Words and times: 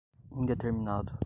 indeterminado 0.35 1.19